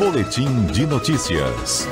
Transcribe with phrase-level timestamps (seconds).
[0.00, 1.86] Boletim de notícias.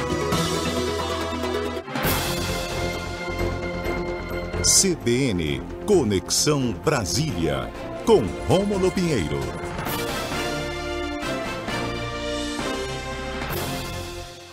[4.63, 7.71] CBN Conexão Brasília
[8.07, 9.39] com Rômulo Pinheiro.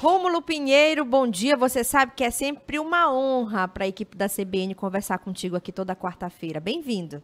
[0.01, 1.55] Rômulo Pinheiro, bom dia.
[1.55, 5.71] Você sabe que é sempre uma honra para a equipe da CBN conversar contigo aqui
[5.71, 6.59] toda quarta-feira.
[6.59, 7.23] Bem-vindo.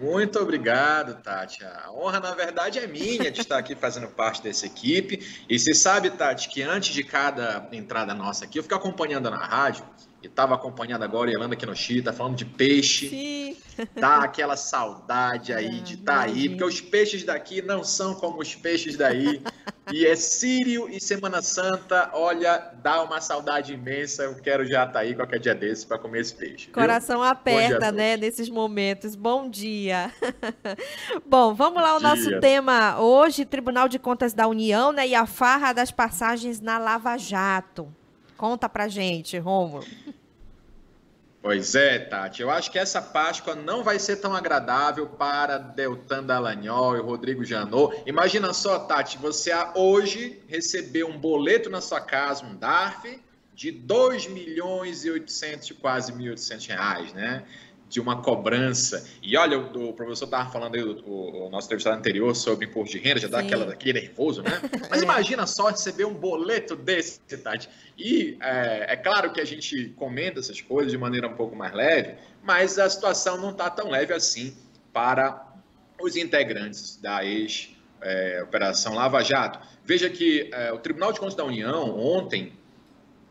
[0.00, 1.62] Muito obrigado, Tati.
[1.62, 5.44] A honra, na verdade, é minha de estar aqui fazendo parte dessa equipe.
[5.46, 9.44] E você sabe, Tati, que antes de cada entrada nossa aqui, eu fico acompanhando na
[9.44, 9.84] rádio
[10.22, 13.08] e estava acompanhando agora Yolanda Kinoshi, tá falando de peixe.
[13.08, 13.56] Sim.
[13.94, 18.14] Dá aquela saudade aí é, de estar tá aí, porque os peixes daqui não são
[18.14, 19.42] como os peixes daí.
[19.90, 24.24] e é Sírio e Semana Santa, olha, dá uma saudade imensa.
[24.24, 26.68] Eu quero já estar tá aí qualquer dia desses para comer esse peixe.
[26.70, 27.28] Coração viu?
[27.28, 29.14] aperta, né, nesses momentos.
[29.14, 30.12] Bom dia.
[31.24, 35.24] Bom, vamos lá, o nosso tema hoje, Tribunal de Contas da União, né, e a
[35.24, 37.90] farra das passagens na Lava Jato.
[38.36, 39.84] Conta pra gente, Romulo.
[41.42, 42.42] Pois é, Tati.
[42.42, 47.44] Eu acho que essa Páscoa não vai ser tão agradável para Deltan Dallagnol e Rodrigo
[47.44, 48.02] Janot.
[48.04, 53.22] Imagina só, Tati, você hoje recebeu um boleto na sua casa, um DARF,
[53.54, 57.44] de 2 milhões e 800, quase 1.800 reais, né?
[57.90, 59.04] De uma cobrança.
[59.20, 62.96] E olha, o, o professor estava falando aí, o, o, nosso entrevistado anterior, sobre imposto
[62.96, 64.52] de renda, já dá aquela, aquele nervoso, né?
[64.88, 65.04] Mas é.
[65.04, 67.68] imagina só receber um boleto desse, Tati.
[67.98, 71.74] E é, é, claro que a gente comenta essas coisas de maneira um pouco mais
[71.74, 74.56] leve, mas a situação não está tão leve assim
[74.92, 75.52] para
[76.00, 79.58] os integrantes da ex-operação é, Lava Jato.
[79.84, 82.52] Veja que é, o Tribunal de Contas da União, ontem,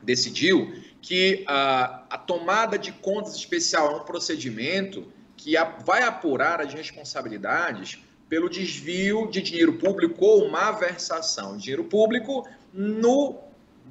[0.04, 6.62] decidiu que a, a tomada de contas especial é um procedimento que a, vai apurar
[6.62, 13.40] as responsabilidades pelo desvio de dinheiro público ou má versação de dinheiro público no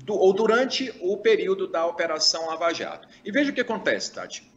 [0.05, 3.09] do, ou durante o período da Operação Lava Jato.
[3.25, 4.49] E veja o que acontece, Tati.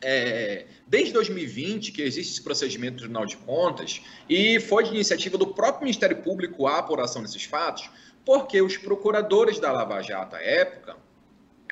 [0.00, 5.36] É, desde 2020 que existe esse procedimento do Tribunal de Contas e foi de iniciativa
[5.36, 7.90] do próprio Ministério Público a apuração desses fatos,
[8.24, 10.96] porque os procuradores da Lava Jato à época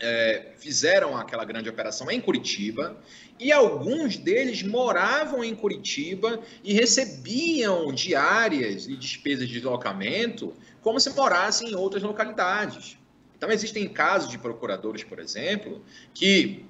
[0.00, 2.96] é, fizeram aquela grande operação em Curitiba
[3.38, 11.10] e alguns deles moravam em Curitiba e recebiam diárias e despesas de deslocamento como se
[11.10, 12.98] morassem em outras localidades.
[13.36, 15.82] Então, existem casos de procuradores, por exemplo,
[16.14, 16.64] que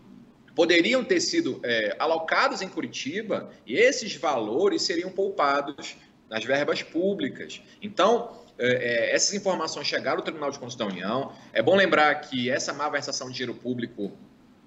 [0.54, 5.96] poderiam ter sido é, alocados em Curitiba e esses valores seriam poupados
[6.28, 7.60] nas verbas públicas.
[7.80, 11.32] Então, é, é, essas informações chegaram ao Tribunal de Contas da União.
[11.52, 14.12] É bom lembrar que essa malversação de dinheiro público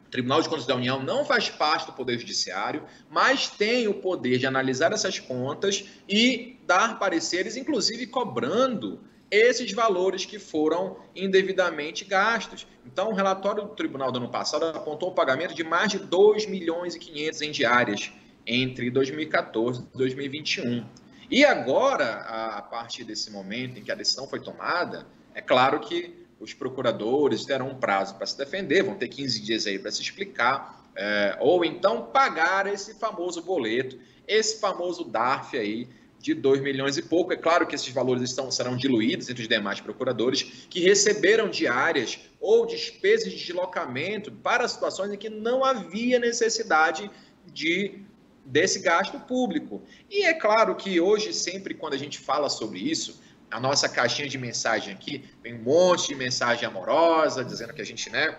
[0.09, 3.93] o Tribunal de Contas da União não faz parte do Poder Judiciário, mas tem o
[3.93, 12.05] poder de analisar essas contas e dar pareceres, inclusive cobrando esses valores que foram indevidamente
[12.05, 12.65] gastos.
[12.83, 16.47] Então, o relatório do tribunal do ano passado apontou o pagamento de mais de 2
[16.47, 18.11] milhões e 500 em diárias
[18.47, 20.85] entre 2014 e 2021.
[21.29, 22.21] E agora,
[22.57, 27.45] a partir desse momento em que a decisão foi tomada, é claro que os procuradores
[27.45, 31.37] terão um prazo para se defender, vão ter 15 dias aí para se explicar, é,
[31.39, 37.31] ou então pagar esse famoso boleto, esse famoso DARF aí de 2 milhões e pouco.
[37.31, 42.19] É claro que esses valores estão, serão diluídos entre os demais procuradores que receberam diárias
[42.39, 47.09] ou despesas de deslocamento para situações em que não havia necessidade
[47.53, 48.01] de
[48.49, 49.81] desse gasto público.
[50.09, 54.27] E é claro que hoje, sempre quando a gente fala sobre isso, a nossa caixinha
[54.27, 58.35] de mensagem aqui vem um monte de mensagem amorosa, dizendo que a gente, né,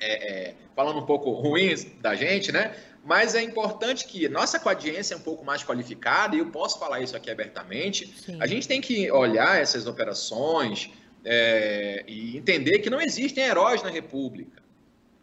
[0.00, 2.74] é, é, falando um pouco ruim da gente, né?
[3.04, 7.00] Mas é importante que nossa audiência é um pouco mais qualificada, e eu posso falar
[7.00, 8.12] isso aqui abertamente.
[8.24, 8.38] Sim.
[8.40, 10.90] A gente tem que olhar essas operações
[11.24, 14.62] é, e entender que não existem heróis na República.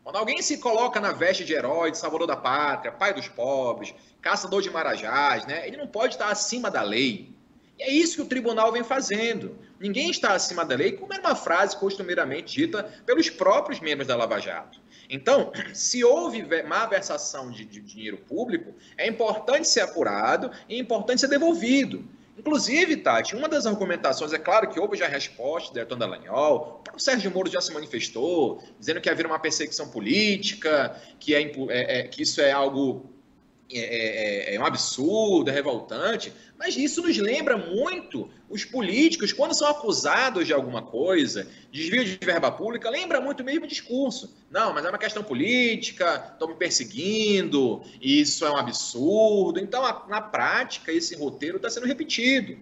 [0.06, 3.92] Quando alguém se coloca na veste de herói, de salvador da pátria, pai dos pobres,
[4.22, 5.68] caçador de marajás, né?
[5.68, 7.34] Ele não pode estar acima da lei.
[7.76, 9.58] E é isso que o tribunal vem fazendo.
[9.80, 14.16] Ninguém está acima da lei, como era uma frase costumeiramente dita pelos próprios membros da
[14.16, 14.80] Lava Jato.
[15.10, 20.78] Então, se houve má versação de, de dinheiro público, é importante ser apurado e é
[20.78, 22.08] importante ser devolvido.
[22.38, 27.00] Inclusive, Tati, uma das argumentações, é claro que houve já resposta do Ayrton Dallagnol, o
[27.00, 32.04] Sérgio Moro já se manifestou, dizendo que havia uma perseguição política, que, é, é, é
[32.04, 33.15] que isso é algo
[33.72, 39.34] é, é, é, é, um absurdo, é revoltante, mas isso nos lembra muito os políticos,
[39.34, 44.36] quando são acusados de alguma coisa, desvio de verba pública, lembra muito o mesmo discurso.
[44.52, 49.60] Não, mas é uma questão política, estão me perseguindo, isso é um absurdo.
[49.60, 52.58] Então, na prática, esse roteiro está sendo repetido.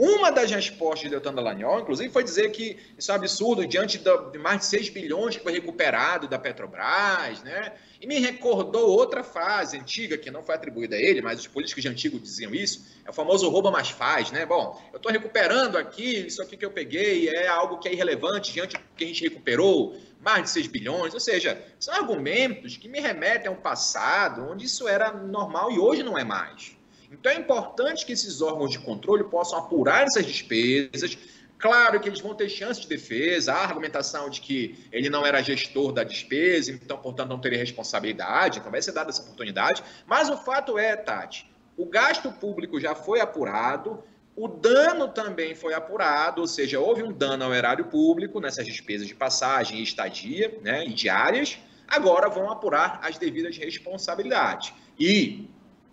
[0.00, 3.98] Uma das respostas de Deltan Dallagnol, inclusive, foi dizer que isso é um absurdo diante
[3.98, 7.72] de mais de 6 bilhões que foi recuperado da Petrobras, né?
[8.00, 11.82] E me recordou outra frase antiga, que não foi atribuída a ele, mas os políticos
[11.82, 14.46] de antigo diziam isso, é o famoso rouba mais faz, né?
[14.46, 18.52] Bom, eu estou recuperando aqui, isso aqui que eu peguei é algo que é irrelevante
[18.52, 22.88] diante do que a gente recuperou, mais de 6 bilhões, ou seja, são argumentos que
[22.88, 26.77] me remetem ao passado, onde isso era normal e hoje não é mais.
[27.10, 31.16] Então é importante que esses órgãos de controle possam apurar essas despesas.
[31.58, 35.42] Claro que eles vão ter chance de defesa, a argumentação de que ele não era
[35.42, 39.82] gestor da despesa, então, portanto, não teria responsabilidade, então vai ser dada essa oportunidade.
[40.06, 44.04] Mas o fato é, Tati, o gasto público já foi apurado,
[44.36, 49.08] o dano também foi apurado, ou seja, houve um dano ao erário público nessas despesas
[49.08, 51.58] de passagem estadia, né, e diárias.
[51.88, 54.72] Agora vão apurar as devidas responsabilidades.
[54.96, 55.50] E,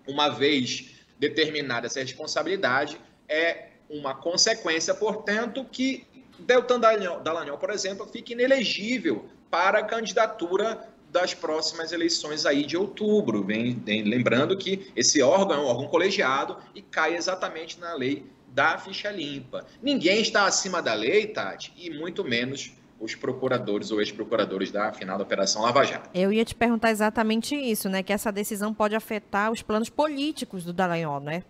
[0.07, 6.05] uma vez determinada essa responsabilidade, é uma consequência, portanto, que
[6.39, 13.45] Deltan Dallagnol, por exemplo, fique inelegível para a candidatura das próximas eleições aí de outubro.
[13.87, 19.11] Lembrando que esse órgão é um órgão colegiado e cai exatamente na lei da ficha
[19.11, 19.65] limpa.
[19.81, 25.17] Ninguém está acima da lei, Tati, e muito menos os procuradores ou ex-procuradores da final
[25.17, 26.09] da Operação Lava Jato.
[26.13, 28.01] Eu ia te perguntar exatamente isso, né?
[28.01, 31.43] Que essa decisão pode afetar os planos políticos do Dallagnol, né?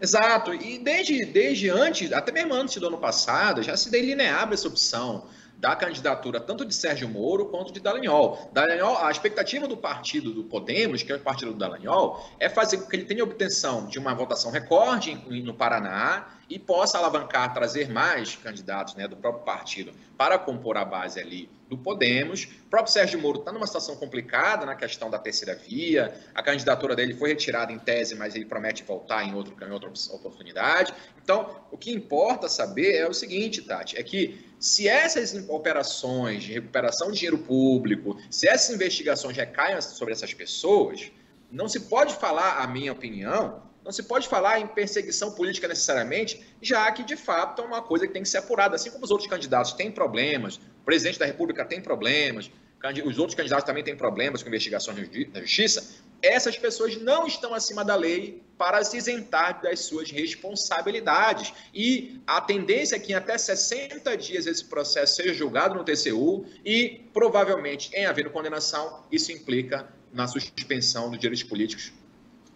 [0.00, 0.52] Exato.
[0.52, 5.26] E desde, desde antes, até mesmo antes do ano passado, já se delineava essa opção
[5.56, 8.50] da candidatura tanto de Sérgio Moro quanto de Dallagnol.
[8.52, 8.98] Dallagnol.
[8.98, 12.86] A expectativa do partido do Podemos, que é o partido do Dallagnol, é fazer com
[12.86, 18.36] que ele tenha obtenção de uma votação recorde no Paraná e possa alavancar, trazer mais
[18.36, 22.44] candidatos né, do próprio partido para compor a base ali do Podemos.
[22.44, 26.14] O próprio Sérgio Moro está numa situação complicada na questão da terceira via.
[26.34, 29.90] A candidatura dele foi retirada em tese, mas ele promete voltar em, outro, em outra
[30.12, 30.92] oportunidade.
[31.22, 36.52] Então, o que importa saber é o seguinte, Tati, é que se essas operações de
[36.52, 41.10] recuperação de dinheiro público, se essas investigações recaem sobre essas pessoas,
[41.50, 46.42] não se pode falar, a minha opinião, não se pode falar em perseguição política necessariamente,
[46.62, 48.76] já que de fato é uma coisa que tem que ser apurada.
[48.76, 52.50] Assim como os outros candidatos têm problemas, o presidente da República tem problemas,
[53.04, 54.96] os outros candidatos também têm problemas com investigações
[55.32, 61.52] na justiça, essas pessoas não estão acima da lei para se isentar das suas responsabilidades.
[61.74, 66.46] E a tendência é que em até 60 dias esse processo seja julgado no TCU
[66.64, 71.92] e, provavelmente, em havendo condenação, isso implica na suspensão dos direitos políticos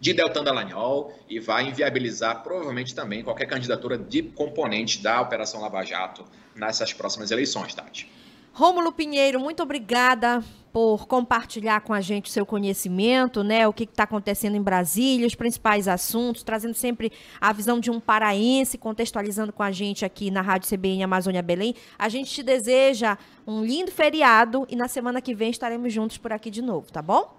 [0.00, 5.84] de Deltan Dallagnol e vai inviabilizar provavelmente também qualquer candidatura de componente da Operação Lava
[5.84, 6.24] Jato
[6.54, 8.10] nessas próximas eleições, Tati.
[8.52, 10.42] Rômulo Pinheiro, muito obrigada
[10.72, 13.66] por compartilhar com a gente o seu conhecimento, né?
[13.68, 18.00] O que está acontecendo em Brasília, os principais assuntos, trazendo sempre a visão de um
[18.00, 21.74] paraense, contextualizando com a gente aqui na Rádio CBN Amazônia Belém.
[21.96, 23.16] A gente te deseja
[23.46, 27.00] um lindo feriado e na semana que vem estaremos juntos por aqui de novo, tá
[27.00, 27.37] bom?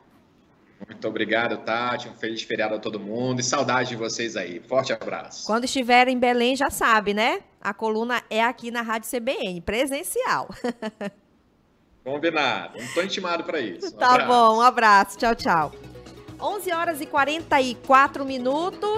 [0.87, 2.07] Muito obrigado, Tati.
[2.07, 4.59] Um feliz feriado a todo mundo e saudade de vocês aí.
[4.61, 5.45] Forte abraço.
[5.45, 7.41] Quando estiver em Belém, já sabe, né?
[7.61, 10.49] A coluna é aqui na Rádio CBN, presencial.
[12.03, 12.77] Combinado.
[12.77, 13.87] Não estou intimado para isso.
[13.87, 14.27] Um tá abraço.
[14.27, 15.17] bom, um abraço.
[15.17, 15.71] Tchau, tchau.
[16.41, 18.89] 11 horas e 44 minutos.